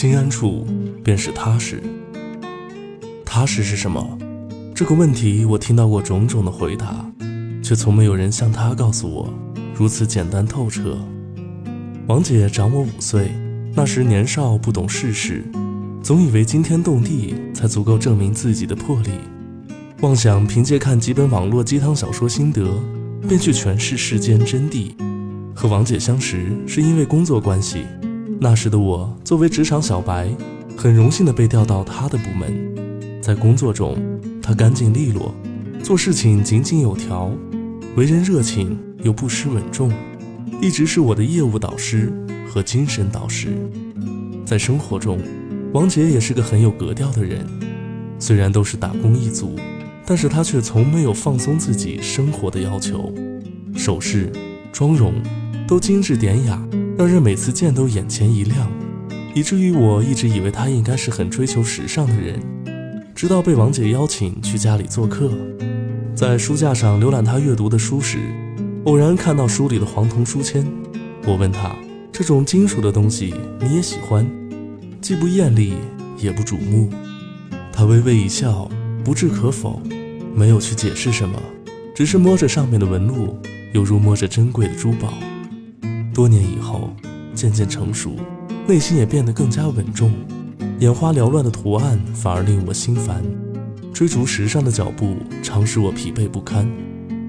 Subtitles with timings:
[0.00, 0.66] 心安处，
[1.04, 1.82] 便是踏实。
[3.22, 4.18] 踏实是什么？
[4.74, 7.04] 这个问题我听到过种种的回答，
[7.62, 9.30] 却从没有人像他告诉我
[9.74, 10.96] 如此简单透彻。
[12.06, 13.30] 王姐长我五岁，
[13.74, 15.44] 那时年少不懂世事，
[16.02, 19.10] 总以为惊天动地才足够证明自己的魄力，
[20.00, 22.72] 妄想凭借看几本网络鸡汤小说心得，
[23.28, 24.94] 便去诠释世间真谛。
[25.54, 27.84] 和王姐相识是因为工作关系，
[28.42, 30.34] 那时的我作为职场小白，
[30.74, 33.20] 很荣幸的被调到他的部门。
[33.20, 33.98] 在工作中，
[34.40, 35.34] 他干净利落，
[35.82, 37.30] 做事情井井有条，
[37.96, 39.92] 为人热情又不失稳重，
[40.58, 42.10] 一直是我的业务导师
[42.48, 43.48] 和精神导师。
[44.46, 45.18] 在生活中，
[45.74, 47.46] 王姐也是个很有格调的人，
[48.18, 49.54] 虽然都是打工一族，
[50.06, 53.12] 但是他却从没有放松自己生活的要求，
[53.76, 54.32] 首饰、
[54.72, 55.12] 妆容
[55.68, 56.58] 都精致典雅，
[57.00, 58.70] 让人每次见都眼前一亮，
[59.34, 62.38] 以至于我一直以为他应该是很追求时尚的人。
[63.14, 65.32] 直到被王姐邀请去家里做客，
[66.14, 68.18] 在书架上浏览她阅读的书时，
[68.84, 70.62] 偶然看到书里的黄铜书签。
[71.24, 71.74] 我问她
[72.12, 74.30] ：“这种金属的东西你也喜欢？
[75.00, 75.72] 既不艳丽，
[76.18, 76.90] 也不瞩目。”
[77.72, 78.70] 她微微一笑，
[79.02, 79.80] 不置可否，
[80.34, 81.40] 没有去解释什么，
[81.94, 83.38] 只是摸着上面的纹路，
[83.72, 85.14] 犹如摸着珍贵的珠宝。
[86.20, 86.94] 多年以后，
[87.34, 88.14] 渐渐成熟，
[88.68, 90.12] 内心也变得更加稳重。
[90.78, 93.24] 眼花缭乱的图案反而令我心烦，
[93.90, 96.70] 追逐时尚的脚步常使我疲惫不堪。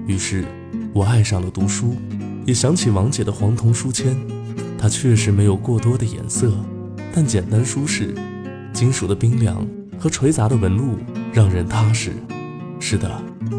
[0.06, 0.44] 于是，
[0.92, 1.96] 我爱上了读书，
[2.44, 4.14] 也想起王姐的黄铜书签。
[4.76, 6.52] 它确实没有过多的颜色，
[7.14, 8.14] 但简单舒适，
[8.74, 9.66] 金属的冰凉
[9.98, 10.98] 和锤砸的纹路
[11.32, 12.12] 让人踏实。
[12.78, 13.10] 是的，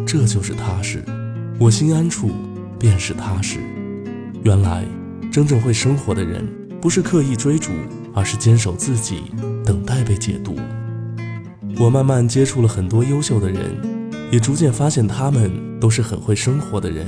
[0.06, 1.04] 这就是踏实。
[1.58, 2.30] 我心安处
[2.78, 3.58] 便是踏实。
[4.44, 4.86] 原来，
[5.34, 6.48] 真正会生活的人，
[6.80, 7.72] 不是刻意追逐，
[8.14, 9.24] 而是坚守自己。
[9.66, 10.56] 等待被解读。
[11.80, 13.76] 我慢慢接触了很多优秀的人，
[14.32, 17.08] 也逐渐发现他们都是很会生活的人，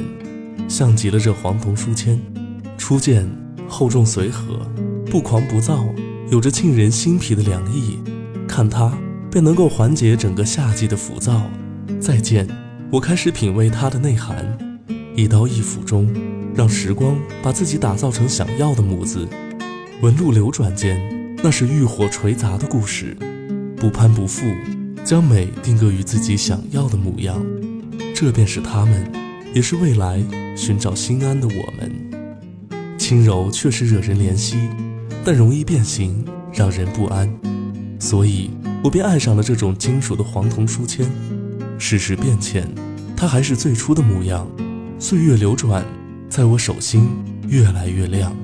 [0.67, 2.19] 像极了这黄铜书签。
[2.79, 3.29] 初见
[3.67, 4.59] 厚重随和，
[5.05, 5.85] 不狂不躁，
[6.31, 7.99] 有着沁人心脾的凉意。
[8.47, 8.91] 看它
[9.29, 11.43] 便能够缓解整个夏季的浮躁。
[11.99, 12.47] 再见，
[12.91, 14.57] 我开始品味它的内涵。
[15.15, 16.11] 一刀一斧中，
[16.55, 19.27] 让时光把自己打造成想要的模子。
[20.01, 21.13] 纹路流转间。
[21.43, 23.15] 那是浴火锤砸的故事，
[23.77, 24.41] 不攀不附，
[25.03, 27.45] 将美定格于自己想要的模样，
[28.15, 29.11] 这便是他们，
[29.53, 30.23] 也是未来
[30.57, 31.91] 寻找心安的我们。
[32.97, 34.57] 轻柔确实惹人怜惜，
[35.23, 37.31] 但容易变形，让人不安，
[37.99, 38.49] 所以
[38.83, 41.05] 我便爱上了这种金属的黄铜书签。
[41.77, 42.67] 世事变迁，
[43.15, 44.47] 它还是最初的模样。
[44.97, 45.85] 岁月流转，
[46.35, 47.07] 在我手心
[47.47, 48.35] 越来越亮，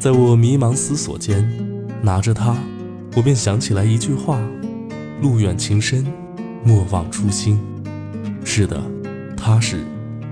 [0.00, 1.48] 在我迷茫思索间。
[2.02, 2.56] 拿着它，
[3.14, 4.40] 我便想起来一句话
[5.22, 6.04] ：“路远情深，
[6.64, 7.56] 莫忘初心。”
[8.44, 8.82] 是的，
[9.36, 9.84] 踏实，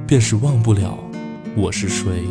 [0.09, 0.99] 便是忘不了
[1.57, 2.25] 我是谁。